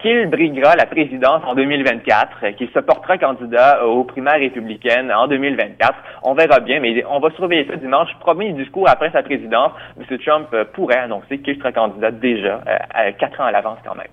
qu'il 0.01 0.27
briguera 0.27 0.75
la 0.75 0.85
présidence 0.85 1.41
en 1.45 1.55
2024, 1.55 2.55
qu'il 2.57 2.69
se 2.69 2.79
portera 2.79 3.17
candidat 3.17 3.58
aux 3.85 4.03
primaires 4.03 4.39
républicaines 4.39 5.11
en 5.11 5.27
2024. 5.27 5.93
On 6.23 6.33
verra 6.33 6.59
bien, 6.59 6.79
mais 6.79 7.03
on 7.09 7.19
va 7.19 7.29
surveiller 7.31 7.67
ça 7.67 7.75
dimanche. 7.75 8.09
Premier 8.19 8.53
discours 8.53 8.87
après 8.89 9.11
sa 9.11 9.23
présidence, 9.23 9.71
M. 9.99 10.17
Trump 10.19 10.47
pourrait 10.73 10.99
annoncé 10.99 11.39
qu'il 11.39 11.57
sera 11.57 11.71
candidat 11.71 12.11
déjà 12.11 12.61
euh, 12.67 13.11
quatre 13.19 13.39
ans 13.39 13.45
à 13.45 13.51
l'avance 13.51 13.79
quand 13.85 13.95
même. 13.95 14.07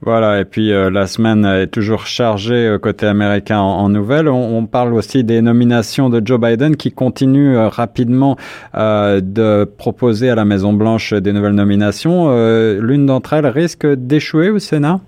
Voilà, 0.00 0.40
et 0.40 0.44
puis 0.44 0.72
euh, 0.72 0.90
la 0.90 1.06
semaine 1.06 1.44
est 1.44 1.68
toujours 1.68 2.06
chargée 2.06 2.66
euh, 2.66 2.78
côté 2.78 3.06
américain 3.06 3.60
en, 3.60 3.88
nouvelles. 3.88 4.28
On, 4.28 4.66
parle 4.66 4.94
aussi 4.94 5.22
des 5.22 5.40
nominations 5.42 6.08
de 6.08 6.20
Joe 6.24 6.40
Biden 6.40 6.76
qui 6.76 6.90
continue 6.92 7.56
rapidement 7.56 8.36
de 8.74 9.64
proposer 9.64 10.30
à 10.30 10.34
la 10.34 10.44
Maison 10.44 10.72
Blanche 10.72 11.12
des 11.12 11.32
nouvelles 11.32 11.54
nominations. 11.54 12.30
L'une 12.78 13.06
d'entre 13.06 13.34
elles 13.34 13.46
risque 13.46 13.86
d'échouer 13.86 14.50
au 14.50 14.58
Sénat? 14.58 15.00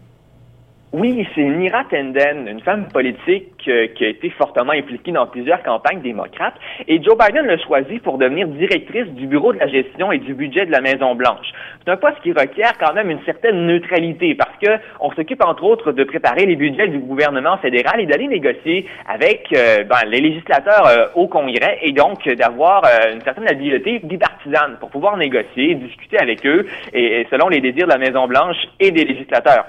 Oui, 0.97 1.27
c'est 1.35 1.43
Nira 1.43 1.83
Tenden, 1.91 2.47
une 2.47 2.61
femme 2.61 2.87
politique 2.87 3.51
euh, 3.67 3.89
qui 3.97 4.05
a 4.05 4.09
été 4.11 4.31
fortement 4.31 4.71
impliquée 4.71 5.11
dans 5.11 5.27
plusieurs 5.27 5.61
campagnes 5.65 6.03
démocrates. 6.03 6.55
Et 6.87 7.03
Joe 7.03 7.19
Biden 7.19 7.47
l'a 7.47 7.59
choisie 7.59 7.99
pour 7.99 8.17
devenir 8.17 8.47
directrice 8.47 9.09
du 9.09 9.27
bureau 9.27 9.53
de 9.53 9.59
la 9.59 9.67
gestion 9.67 10.13
et 10.13 10.19
du 10.19 10.35
budget 10.35 10.67
de 10.67 10.71
la 10.71 10.81
Maison-Blanche. 10.81 11.49
C'est 11.85 11.91
un 11.91 11.97
poste 11.97 12.21
qui 12.23 12.31
requiert 12.31 12.79
quand 12.79 12.95
même 12.95 13.11
une 13.11 13.19
certaine 13.25 13.67
neutralité 13.67 14.37
parce 14.37 14.57
que 14.63 14.71
on 15.01 15.11
s'occupe 15.11 15.43
entre 15.43 15.65
autres 15.65 15.91
de 15.91 16.05
préparer 16.05 16.47
les 16.47 16.55
budgets 16.55 16.87
du 16.87 16.99
gouvernement 16.99 17.57
fédéral 17.57 17.99
et 17.99 18.07
d'aller 18.07 18.29
négocier 18.29 18.87
avec 19.13 19.49
euh, 19.53 19.83
ben, 19.83 20.09
les 20.09 20.21
législateurs 20.21 20.87
euh, 20.87 21.07
au 21.17 21.27
Congrès 21.27 21.81
et 21.83 21.91
donc 21.91 22.25
d'avoir 22.29 22.85
une 23.13 23.21
certaine 23.23 23.49
habileté 23.49 23.99
bipartisane 23.99 24.77
pour 24.79 24.91
pouvoir 24.91 25.17
négocier, 25.17 25.75
discuter 25.75 26.21
avec 26.21 26.47
eux 26.47 26.67
et 26.93 27.27
selon 27.33 27.49
les 27.49 27.61
désirs 27.61 27.89
de 27.89 27.93
la 27.93 27.99
Maison-Blanche 27.99 28.59
et 28.79 28.93
des 28.93 29.05
législateurs. 29.05 29.65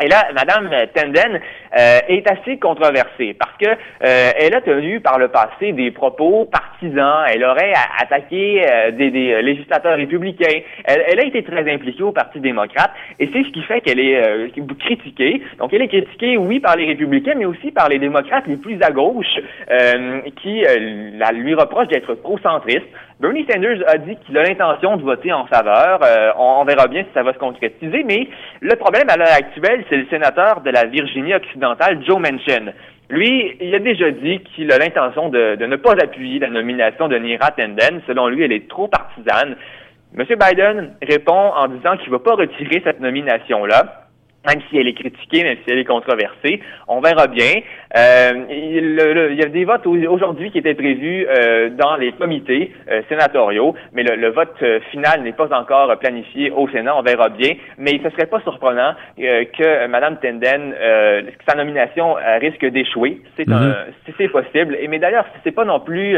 Et 0.00 0.06
là, 0.06 0.28
Madame 0.32 0.70
Tenden 0.94 1.40
euh, 1.76 1.98
est 2.06 2.30
assez 2.30 2.56
controversée 2.58 3.34
parce 3.36 3.56
que 3.60 3.66
euh, 3.68 4.30
elle 4.38 4.54
a 4.54 4.60
tenu 4.60 5.00
par 5.00 5.18
le 5.18 5.26
passé 5.26 5.72
des 5.72 5.90
propos 5.90 6.44
partisans. 6.44 7.24
Elle 7.28 7.42
aurait 7.42 7.72
attaqué 8.00 8.64
euh, 8.64 8.92
des, 8.92 9.10
des, 9.10 9.42
législateurs 9.42 9.96
républicains. 9.96 10.60
Elle, 10.84 11.18
a 11.18 11.24
été 11.24 11.42
très 11.42 11.68
impliquée 11.72 12.04
au 12.04 12.12
Parti 12.12 12.38
démocrate 12.38 12.92
et 13.18 13.28
c'est 13.32 13.42
ce 13.42 13.48
qui 13.50 13.62
fait 13.62 13.80
qu'elle 13.80 13.98
est 13.98 14.52
critiquée. 14.78 15.42
Donc, 15.58 15.72
elle 15.72 15.82
est 15.82 15.88
critiquée, 15.88 16.36
oui, 16.36 16.60
par 16.60 16.76
les 16.76 16.86
républicains, 16.86 17.34
mais 17.36 17.44
aussi 17.44 17.72
par 17.72 17.88
les 17.88 17.98
démocrates 17.98 18.46
les 18.46 18.56
plus 18.56 18.80
à 18.82 18.92
gauche 18.92 19.26
qui 20.40 20.62
la, 21.14 21.32
lui 21.32 21.54
reprochent 21.54 21.88
d'être 21.88 22.14
pro-centriste. 22.14 22.86
Bernie 23.20 23.44
Sanders 23.50 23.82
a 23.88 23.98
dit 23.98 24.16
qu'il 24.24 24.38
a 24.38 24.44
l'intention 24.44 24.96
de 24.96 25.02
voter 25.02 25.32
en 25.32 25.46
faveur. 25.46 26.00
On, 26.38 26.60
on, 26.60 26.64
verra 26.64 26.86
bien 26.86 27.02
si 27.02 27.08
ça 27.14 27.24
va 27.24 27.32
se 27.32 27.38
concrétiser, 27.38 28.04
mais 28.04 28.28
le 28.60 28.76
problème 28.76 29.10
à 29.10 29.16
l'heure 29.16 29.32
actuelle, 29.32 29.84
c'est 29.88 29.96
le 29.96 30.06
sénateur 30.06 30.60
de 30.60 30.70
la 30.70 30.84
Virginie 30.84 31.34
occidentale, 31.34 32.00
Joe 32.06 32.18
Manchin. 32.18 32.72
Lui, 33.10 33.56
il 33.60 33.74
a 33.74 33.80
déjà 33.80 34.10
dit 34.10 34.40
qu'il 34.40 34.70
a 34.70 34.78
l'intention 34.78 35.30
de, 35.30 35.56
ne 35.56 35.76
pas 35.76 35.92
appuyer 35.92 36.38
la 36.38 36.48
nomination 36.48 37.08
de 37.08 37.16
Nira 37.16 37.50
Tenden. 37.50 38.02
Selon 38.06 38.28
lui, 38.28 38.44
elle 38.44 38.52
est 38.52 38.68
trop 38.68 38.86
partisane. 38.86 39.56
M. 40.16 40.24
Biden 40.24 40.94
répond 41.02 41.52
en 41.56 41.68
disant 41.68 41.96
qu'il 41.96 42.12
ne 42.12 42.18
va 42.18 42.22
pas 42.22 42.34
retirer 42.34 42.82
cette 42.84 43.00
nomination-là 43.00 44.07
même 44.48 44.62
si 44.68 44.78
elle 44.78 44.88
est 44.88 44.94
critiquée, 44.94 45.44
même 45.44 45.58
si 45.64 45.70
elle 45.70 45.78
est 45.78 45.84
controversée. 45.84 46.60
On 46.88 47.00
verra 47.00 47.26
bien. 47.26 47.60
Euh, 47.96 48.32
il, 48.50 49.38
y 49.38 49.42
a 49.42 49.48
des 49.48 49.64
votes 49.64 49.86
aujourd'hui 49.86 50.50
qui 50.50 50.58
étaient 50.58 50.74
prévus 50.74 51.26
euh, 51.26 51.70
dans 51.70 51.96
les 51.96 52.12
comités 52.12 52.72
euh, 52.90 53.02
sénatoriaux, 53.08 53.74
mais 53.92 54.02
le, 54.02 54.28
vote 54.28 54.62
final 54.90 55.22
n'est 55.22 55.32
pas 55.32 55.48
encore 55.58 55.96
planifié 55.98 56.50
au 56.50 56.68
Sénat. 56.68 56.96
On 56.96 57.02
verra 57.02 57.28
bien. 57.28 57.54
Mais 57.78 58.00
ce 58.02 58.10
serait 58.10 58.26
pas 58.26 58.40
surprenant 58.40 58.94
que 59.16 59.86
Mme 59.86 60.18
Tenden, 60.18 60.74
sa 61.48 61.56
nomination 61.56 62.16
risque 62.40 62.64
d'échouer. 62.66 63.20
C'est 63.36 63.48
mm-hmm. 63.48 64.28
possible. 64.30 64.76
Et 64.80 64.88
mais 64.88 64.98
d'ailleurs, 64.98 65.24
c'est 65.44 65.52
pas 65.52 65.64
non 65.64 65.80
plus 65.80 66.16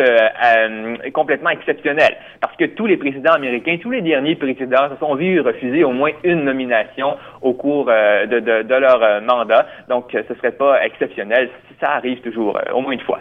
complètement 1.12 1.50
exceptionnel, 1.50 2.16
parce 2.40 2.56
que 2.56 2.64
tous 2.64 2.86
les 2.86 2.96
présidents 2.96 3.32
américains, 3.32 3.78
tous 3.80 3.90
les 3.90 4.02
derniers 4.02 4.34
présidents 4.34 4.88
se 4.92 4.96
sont 4.98 5.14
vus 5.14 5.40
refuser 5.40 5.84
au 5.84 5.92
moins 5.92 6.10
une 6.24 6.44
nomination 6.44 7.16
au 7.42 7.52
cours 7.54 7.90
euh, 8.20 8.62
de, 8.62 8.74
leur 8.74 9.02
euh, 9.02 9.20
mandat. 9.20 9.66
Donc, 9.88 10.14
euh, 10.14 10.22
ce 10.26 10.32
ne 10.32 10.38
serait 10.38 10.52
pas 10.52 10.84
exceptionnel. 10.84 11.50
Ça 11.80 11.92
arrive 11.92 12.20
toujours, 12.20 12.58
au 12.74 12.80
moins 12.80 12.92
une 12.92 13.00
fois. 13.00 13.20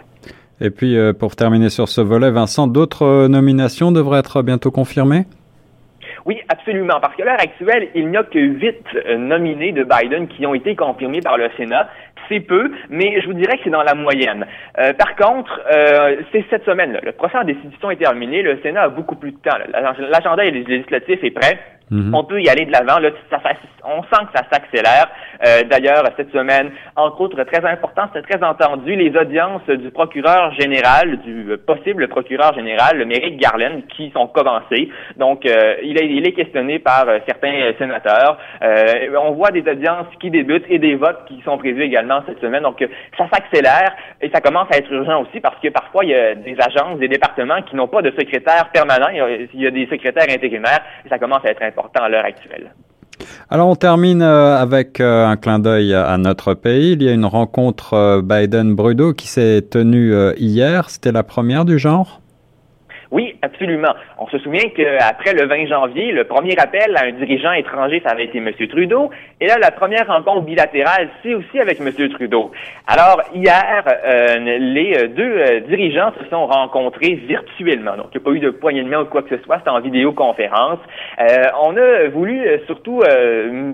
Et 0.60 0.70
puis, 0.70 0.94
pour 1.18 1.36
terminer 1.36 1.70
sur 1.70 1.88
ce 1.88 2.02
volet, 2.02 2.30
Vincent, 2.30 2.66
d'autres 2.66 3.28
nominations 3.28 3.92
devraient 3.92 4.18
être 4.18 4.42
bientôt 4.42 4.70
confirmées? 4.70 5.24
Oui, 6.26 6.36
absolument. 6.50 7.00
Parce 7.00 7.16
qu'à 7.16 7.24
l'heure 7.24 7.40
actuelle, 7.40 7.88
il 7.94 8.08
n'y 8.08 8.16
a 8.18 8.24
que 8.24 8.38
huit 8.38 8.84
nominés 9.16 9.72
de 9.72 9.84
Biden 9.84 10.28
qui 10.28 10.44
ont 10.44 10.52
été 10.52 10.76
confirmés 10.76 11.22
par 11.22 11.38
le 11.38 11.48
Sénat. 11.56 11.88
C'est 12.28 12.40
peu, 12.40 12.70
mais 12.90 13.22
je 13.22 13.26
vous 13.26 13.32
dirais 13.32 13.56
que 13.56 13.64
c'est 13.64 13.70
dans 13.70 13.82
la 13.82 13.94
moyenne. 13.94 14.44
par 14.98 15.16
contre, 15.16 15.58
c'est 16.30 16.44
cette 16.50 16.66
semaine. 16.66 16.92
-là. 16.92 17.00
Le 17.02 17.12
procès 17.12 17.38
en 17.38 17.44
décision 17.44 17.90
est 17.90 17.96
terminé. 17.96 18.42
Le 18.42 18.58
Sénat 18.62 18.82
a 18.82 18.88
beaucoup 18.90 19.16
plus 19.16 19.32
de 19.32 19.38
temps. 19.38 19.56
L'agenda 20.12 20.44
législatif 20.44 21.24
est 21.24 21.30
prêt. 21.30 21.58
Mhm. 21.90 22.14
On 22.14 22.24
peut 22.24 22.40
y 22.40 22.48
aller 22.48 22.66
de 22.66 22.72
l'avant. 22.72 23.00
Là, 23.00 23.10
on 23.84 24.02
sent 24.04 24.24
que 24.26 24.38
ça 24.38 24.44
s'accélère. 24.50 25.08
Euh, 25.46 25.62
D'ailleurs, 25.64 26.04
cette 26.16 26.30
semaine, 26.32 26.70
entre 26.96 27.20
autres, 27.20 27.42
très 27.44 27.64
important, 27.64 28.02
c'est 28.12 28.22
très 28.22 28.42
entendu, 28.44 28.94
les 28.94 29.16
audiences 29.18 29.66
du 29.66 29.90
procureur 29.90 30.52
général, 30.54 31.18
du 31.22 31.56
possible 31.66 32.06
procureur 32.08 32.54
général, 32.54 32.98
le 32.98 33.06
Merrick 33.06 33.38
Garland, 33.38 33.82
qui 33.96 34.10
sont 34.10 34.28
commencées. 34.28 34.90
Donc, 35.16 35.46
euh, 35.46 35.76
il, 35.82 36.00
est, 36.00 36.06
il, 36.06 36.26
est, 36.26 36.32
questionné 36.32 36.78
par 36.78 37.08
euh, 37.08 37.18
certains 37.26 37.72
sénateurs. 37.78 38.38
On 39.20 39.32
voit 39.32 39.50
des 39.50 39.68
audiences 39.68 40.06
qui 40.20 40.30
débutent 40.30 40.66
et 40.68 40.78
des 40.78 40.94
votes 40.94 41.24
qui 41.26 41.42
sont 41.44 41.58
prévus 41.58 41.82
également 41.82 42.22
cette 42.26 42.40
semaine. 42.40 42.62
Donc, 42.62 42.86
ça 43.18 43.28
s'accélère 43.32 43.94
et 44.20 44.30
ça 44.30 44.40
commence 44.40 44.68
à 44.72 44.78
être 44.78 44.92
urgent 44.92 45.22
aussi 45.22 45.40
parce 45.40 45.58
que 45.60 45.68
parfois, 45.68 46.04
il 46.04 46.10
y 46.10 46.14
a 46.14 46.34
des 46.34 46.56
agences, 46.60 46.98
des 46.98 47.08
départements 47.08 47.62
qui 47.62 47.76
n'ont 47.76 47.88
pas 47.88 48.02
de 48.02 48.10
secrétaire 48.12 48.70
permanent. 48.72 49.08
Il 49.10 49.60
y 49.60 49.66
a 49.66 49.70
des 49.70 49.86
secrétaires 49.86 50.28
intérimaires 50.30 50.80
et 51.04 51.08
ça 51.08 51.18
commence 51.18 51.44
à 51.44 51.50
être 51.50 51.62
important 51.62 51.79
à 51.94 52.08
l'heure 52.08 52.24
actuelle. 52.24 52.72
Alors 53.48 53.68
on 53.68 53.76
termine 53.76 54.22
euh, 54.22 54.56
avec 54.56 55.00
euh, 55.00 55.26
un 55.26 55.36
clin 55.36 55.58
d'œil 55.58 55.94
à 55.94 56.16
notre 56.18 56.54
pays. 56.54 56.92
Il 56.92 57.02
y 57.02 57.08
a 57.08 57.12
une 57.12 57.26
rencontre 57.26 57.94
euh, 57.94 58.22
Biden-Brudo 58.22 59.12
qui 59.12 59.28
s'est 59.28 59.62
tenue 59.62 60.14
hier. 60.36 60.90
C'était 60.90 61.12
la 61.12 61.22
première 61.22 61.64
du 61.64 61.78
genre? 61.78 62.19
Oui, 63.10 63.34
absolument. 63.42 63.92
On 64.18 64.28
se 64.28 64.38
souvient 64.38 64.68
qu'après 64.68 65.32
le 65.34 65.46
20 65.46 65.66
janvier, 65.66 66.12
le 66.12 66.24
premier 66.24 66.56
appel 66.58 66.96
à 66.96 67.06
un 67.06 67.12
dirigeant 67.12 67.52
étranger, 67.52 68.00
ça 68.04 68.12
avait 68.12 68.26
été 68.26 68.38
M. 68.38 68.52
Trudeau. 68.68 69.10
Et 69.40 69.46
là, 69.46 69.56
la 69.60 69.72
première 69.72 70.06
rencontre 70.06 70.42
bilatérale, 70.42 71.08
c'est 71.22 71.34
aussi 71.34 71.58
avec 71.58 71.80
M. 71.80 71.90
Trudeau. 72.10 72.52
Alors, 72.86 73.20
hier, 73.34 73.84
euh, 73.86 74.58
les 74.58 74.94
euh, 74.96 75.08
deux 75.08 75.22
euh, 75.22 75.60
dirigeants 75.60 76.12
se 76.22 76.28
sont 76.30 76.46
rencontrés 76.46 77.14
virtuellement. 77.26 77.96
Donc, 77.96 78.06
il 78.14 78.18
n'y 78.18 78.22
a 78.22 78.24
pas 78.24 78.30
eu 78.30 78.38
de 78.38 78.50
poignée 78.50 78.84
de 78.84 78.88
main 78.88 79.00
ou 79.00 79.06
quoi 79.06 79.22
que 79.22 79.36
ce 79.36 79.42
soit. 79.42 79.58
C'était 79.58 79.70
en 79.70 79.80
vidéoconférence. 79.80 80.78
on 81.62 81.76
a 81.76 82.08
voulu 82.12 82.42
surtout 82.66 83.02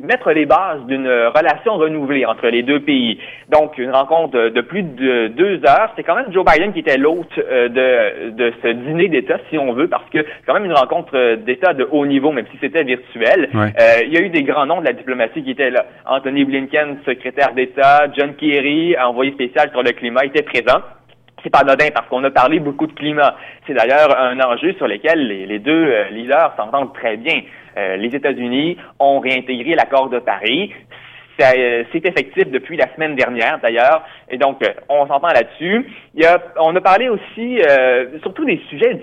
mettre 0.02 0.32
les 0.32 0.46
bases 0.46 0.80
d'une 0.86 1.08
relation 1.08 1.76
renouvelée 1.76 2.24
entre 2.24 2.48
les 2.48 2.62
deux 2.62 2.80
pays. 2.80 3.18
Donc, 3.50 3.76
une 3.78 3.90
rencontre 3.90 4.48
de 4.48 4.60
plus 4.62 4.82
de 4.82 5.28
deux 5.28 5.60
heures. 5.66 5.92
C'est 5.96 6.02
quand 6.02 6.14
même 6.14 6.32
Joe 6.32 6.44
Biden 6.44 6.72
qui 6.72 6.80
était 6.80 6.96
l'hôte 6.96 7.36
de, 7.36 8.30
de 8.30 8.52
ce 8.62 8.68
dîner 8.68 9.08
des 9.26 9.34
si 9.50 9.58
on 9.58 9.72
veut, 9.72 9.88
parce 9.88 10.08
que 10.10 10.18
c'est 10.18 10.46
quand 10.46 10.54
même 10.54 10.64
une 10.64 10.72
rencontre 10.72 11.16
euh, 11.16 11.36
d'État 11.36 11.74
de 11.74 11.86
haut 11.90 12.06
niveau, 12.06 12.32
même 12.32 12.46
si 12.50 12.58
c'était 12.60 12.84
virtuel. 12.84 13.48
Euh, 13.54 13.70
il 14.04 14.12
y 14.12 14.16
a 14.16 14.20
eu 14.20 14.28
des 14.28 14.42
grands 14.42 14.66
noms 14.66 14.80
de 14.80 14.86
la 14.86 14.92
diplomatie 14.92 15.42
qui 15.42 15.50
étaient 15.50 15.70
là. 15.70 15.86
Anthony 16.06 16.44
Blinken, 16.44 16.98
secrétaire 17.04 17.52
d'État, 17.54 18.06
John 18.16 18.34
Kerry, 18.34 18.96
envoyé 18.98 19.32
spécial 19.32 19.70
sur 19.70 19.82
le 19.82 19.92
climat, 19.92 20.24
était 20.24 20.42
présent 20.42 20.80
c'est 21.44 21.50
pas 21.50 21.60
anodin 21.60 21.90
parce 21.94 22.08
qu'on 22.08 22.24
a 22.24 22.30
parlé 22.30 22.58
beaucoup 22.58 22.88
de 22.88 22.92
climat. 22.92 23.36
C'est 23.66 23.74
d'ailleurs 23.74 24.18
un 24.18 24.40
enjeu 24.40 24.72
sur 24.72 24.88
lequel 24.88 25.28
les, 25.28 25.58
deux 25.60 25.70
euh, 25.70 26.08
leaders 26.10 26.52
s'entendent 26.56 26.92
très 26.92 27.16
bien. 27.16 27.40
les 27.76 28.08
États-Unis 28.16 28.78
ont 28.98 29.20
réintégré 29.20 29.76
l'accord 29.76 30.08
de 30.08 30.18
Paris. 30.18 30.72
Euh, 31.40 31.84
c'est 31.92 32.06
effectif 32.06 32.50
depuis 32.50 32.76
la 32.76 32.86
semaine 32.94 33.14
dernière 33.14 33.58
d'ailleurs, 33.62 34.02
et 34.30 34.38
donc 34.38 34.62
euh, 34.62 34.72
on 34.88 35.06
s'entend 35.06 35.28
là-dessus. 35.28 35.86
On 36.58 36.74
a 36.74 36.80
parlé 36.80 37.08
aussi 37.08 37.60
euh, 37.60 38.18
surtout 38.22 38.44
des 38.44 38.60
sujets 38.70 38.98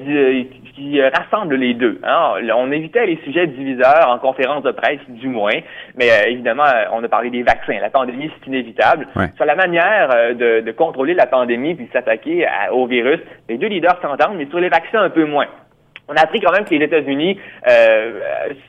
qui 0.76 1.00
rassemblent 1.02 1.56
les 1.56 1.76
deux. 1.76 2.00
Hein. 2.04 2.34
On 2.56 2.72
évitait 2.72 3.06
les 3.06 3.20
sujets 3.24 3.46
diviseurs 3.46 4.10
en 4.10 4.18
conférence 4.18 4.64
de 4.64 4.72
presse, 4.72 5.00
du 5.10 5.28
moins, 5.28 5.60
mais 5.96 6.08
évidemment 6.28 6.64
on 6.92 7.04
a 7.04 7.08
parlé 7.08 7.30
des 7.30 7.44
vaccins. 7.44 7.80
La 7.80 7.92
pandémie 7.92 8.32
c'est 8.40 8.48
inévitable. 8.48 9.08
Sur 9.36 9.46
la 9.46 9.56
manière 9.56 10.10
de, 10.36 10.62
de, 10.62 10.72
contrôler 10.72 11.14
la 11.14 11.28
pandémie 11.28 11.76
puis 11.76 11.88
s'attaquer 11.94 12.48
au 12.72 12.88
virus, 12.88 13.20
les 13.48 13.58
deux 13.58 13.68
leaders 13.68 14.00
s'entendent, 14.02 14.38
mais 14.38 14.48
sur 14.48 14.60
les 14.60 14.70
vaccins 14.70 15.02
un 15.02 15.10
peu 15.10 15.26
moins. 15.26 15.48
On 16.10 16.16
a 16.16 16.22
appris 16.22 16.42
quand 16.42 16.52
même 16.52 16.66
que 16.66 16.76
les 16.76 16.84
États-Unis 16.84 17.40
euh, 17.70 18.20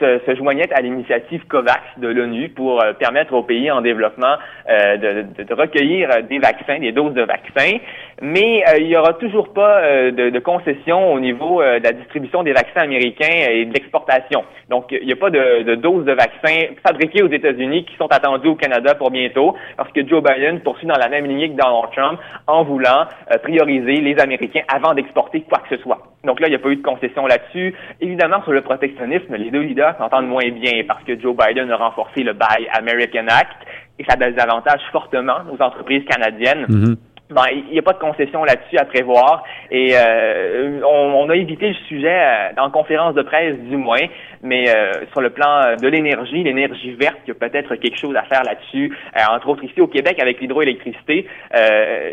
se, 0.01 0.37
joignaient 0.37 0.73
à 0.73 0.81
l'initiative 0.81 1.45
COVAX 1.49 1.81
de 1.97 2.07
l'ONU 2.07 2.49
pour 2.51 2.81
euh, 2.81 2.93
permettre 2.93 3.35
aux 3.35 3.43
pays 3.43 3.73
en 3.73 3.81
développement 3.81 4.37
euh, 4.71 4.97
de, 4.97 5.43
de, 5.43 5.55
recueillir 5.55 6.23
des 6.29 6.39
vaccins, 6.39 6.79
des 6.79 6.93
doses 6.93 7.15
de 7.15 7.23
vaccins, 7.23 7.79
mais 8.23 8.65
il 8.79 8.87
n'y 8.87 8.97
aura 8.97 9.15
toujours 9.15 9.53
pas 9.53 9.83
de, 10.11 10.31
de 10.31 10.39
concession 10.39 11.13
au 11.13 11.21
niveau 11.21 11.63
de 11.63 11.83
la 11.83 11.93
distribution 11.93 12.43
des 12.43 12.53
vaccins 12.53 12.83
américains 12.83 13.49
et 13.51 13.65
de 13.65 13.73
l'exportation. 13.73 14.45
Donc, 14.69 14.87
il 14.91 15.07
n'y 15.07 15.13
a 15.13 15.17
pas 15.17 15.31
de, 15.31 15.75
doses 15.75 16.05
de 16.05 16.13
vaccins 16.13 16.75
fabriquées 16.87 17.23
aux 17.23 17.31
États-Unis 17.31 17.85
qui 17.85 17.97
sont 17.97 18.09
attendues 18.09 18.49
au 18.49 18.55
Canada 18.55 18.95
pour 18.95 19.11
bientôt, 19.11 19.55
parce 19.77 19.91
que 19.93 20.07
Joe 20.07 20.23
Biden 20.23 20.61
poursuit 20.61 20.87
dans 20.87 20.99
la 20.99 21.09
même 21.09 21.27
lignée 21.27 21.51
que 21.51 21.57
Donald 21.57 21.93
Trump 21.95 22.21
en 22.47 22.65
voulant 22.65 23.07
prioriser 23.43 24.01
les 24.01 24.19
Américains 24.19 24.63
avant 24.69 24.95
d'exporter 24.95 25.43
quoi 25.43 25.61
que 25.69 25.77
ce 25.77 25.83
soit. 25.83 25.99
Donc 26.25 26.41
là, 26.41 26.49
il 26.49 26.51
n'y 26.51 26.57
a 26.57 26.59
pas 26.59 26.71
eu 26.71 26.77
de 26.77 26.83
concession 26.83 27.27
là-dessus. 27.27 27.75
Évidemment, 28.01 28.43
sur 28.43 28.53
le 28.53 28.63
protectionnisme, 28.63 29.35
les 29.35 29.51
deux 29.51 29.61
leaders 29.61 29.97
s'entendent 29.99 30.29
moins 30.29 30.49
bien 30.51 30.83
parce 30.87 31.03
que 31.05 31.19
Joe 31.19 31.37
Biden 31.37 31.71
a 31.71 31.77
renforcé 31.77 32.23
le 32.23 32.33
Buy 32.33 32.67
American 32.73 33.27
Act 33.29 33.57
et 33.99 34.05
ça 34.05 34.17
désavantage 34.17 34.81
fortement 34.91 35.45
nos 35.45 35.63
entreprises 35.63 36.05
canadiennes. 36.07 36.67
Mm-hmm. 36.67 36.97
Bon, 37.35 37.43
il 37.51 37.73
n'y 37.73 37.81
a 37.81 37.83
pas 37.83 37.95
de 37.95 37.99
concession 37.99 38.45
là-dessus 38.45 38.79
à 38.79 38.85
prévoir 38.85 39.43
et 39.69 39.91
euh, 39.95 40.81
on, 40.85 41.29
a 41.29 41.35
évité 41.35 41.67
le 41.67 41.75
sujet 41.89 42.17
euh, 42.17 42.63
en 42.63 42.71
conférence 42.71 43.17
de 43.17 43.23
presse 43.23 43.59
du 43.59 43.77
moins, 43.77 44.07
mais 44.41 44.69
euh, 44.69 44.93
sur 45.11 45.21
le 45.21 45.31
plan 45.31 45.75
de 45.77 45.89
l'énergie, 45.89 46.45
l'énergie 46.45 46.93
verte, 46.93 47.19
il 47.27 47.29
y 47.29 47.31
a 47.33 47.35
peut-être 47.35 47.75
quelque 47.75 47.99
chose 47.99 48.15
à 48.15 48.23
faire 48.23 48.45
là-dessus. 48.45 48.97
entre 49.29 49.49
autres 49.49 49.65
ici 49.65 49.81
au 49.81 49.89
Québec 49.89 50.21
avec 50.23 50.41
l'hydroélectricité, 50.41 51.27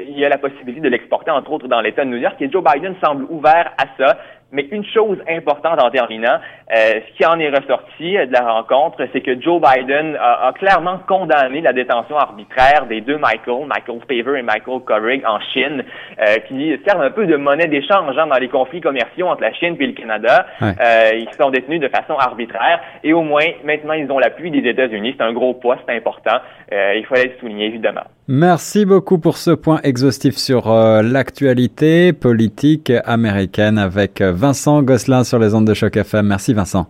il 0.08 0.18
y 0.18 0.26
a 0.26 0.30
la 0.30 0.40
possibilité 0.40 0.82
de 0.82 0.90
l'exporter 0.90 1.30
entre 1.30 1.52
autres 1.52 1.68
dans 1.68 1.82
l'État 1.82 2.04
de 2.04 2.10
New 2.10 2.18
York 2.18 2.42
et 2.42 2.50
Joe 2.50 2.64
Biden 2.64 2.96
semble 3.04 3.26
ouvert 3.30 3.74
à 3.78 3.86
ça. 4.00 4.18
Mais 4.52 4.68
une 4.72 4.84
chose 4.86 5.18
importante 5.30 5.82
en 5.82 5.90
terminant, 5.90 6.38
euh, 6.76 7.00
ce 7.08 7.18
qui 7.18 7.26
en 7.26 7.40
est 7.40 7.50
ressorti 7.50 8.14
de 8.14 8.34
la 8.34 8.52
rencontre, 8.52 9.02
c'est 9.14 9.22
que 9.22 9.40
Joe 9.40 9.62
Biden 9.62 10.18
a, 10.20 10.52
clairement 10.54 11.00
condamné 11.08 11.62
la 11.62 11.72
détention 11.72 12.18
arbitraire 12.18 12.86
des 12.88 13.00
deux 13.00 13.18
Michael, 13.18 13.66
Michael 13.66 14.02
Spavor 14.04 14.36
et 14.36 14.42
Michael 14.42 14.82
Corrig 14.82 15.24
en 15.26 15.40
Chine, 15.54 15.84
euh, 16.20 16.36
qui 16.50 16.78
servent 16.86 17.02
un 17.02 17.12
peu 17.12 17.26
de 17.28 17.38
monnaie 17.38 17.68
d'échange 17.68 18.18
hein, 18.18 18.28
dans 18.28 18.40
les 18.40 18.50
conflits 18.50 18.82
commerciaux 18.82 19.28
entre 19.28 19.42
la 19.42 19.54
Chine 19.54 19.78
et 19.80 19.88
le 19.88 19.94
Canada. 19.94 20.46
Euh, 20.62 21.12
ils 21.14 21.34
sont 21.40 21.50
détenus 21.50 21.80
de 21.80 21.88
façon 21.88 22.16
arbitraire 22.16 22.82
et 23.04 23.14
au 23.14 23.22
moins 23.22 23.46
maintenant 23.64 23.94
ils 23.94 24.12
ont 24.12 24.20
l'appui 24.20 24.52
des 24.52 24.68
États-Unis. 24.70 25.16
C'est 25.18 25.24
un 25.24 25.34
gros 25.34 25.54
poids, 25.54 25.78
c'est 25.88 25.96
important. 25.96 26.40
il 26.72 27.06
fallait 27.06 27.32
le 27.34 27.40
souligner 27.40 27.68
évidemment. 27.68 28.04
Merci 28.34 28.86
beaucoup 28.86 29.20
pour 29.20 29.36
ce 29.36 29.52
point 29.52 29.82
exhaustif 29.84 30.38
sur 30.38 30.70
l'actualité 30.70 32.14
politique 32.14 32.90
américaine 33.04 33.78
avec 33.78 34.22
Vincent 34.22 34.82
Gosselin 34.84 35.26
sur 35.26 35.38
les 35.38 35.54
ondes 35.54 35.68
de 35.68 35.74
choc 35.74 35.98
FM. 35.98 36.28
Merci 36.28 36.54
Vincent. 36.54 36.88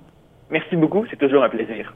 Merci 0.52 0.76
beaucoup, 0.76 1.04
c'est 1.10 1.18
toujours 1.18 1.44
un 1.44 1.50
plaisir. 1.50 1.96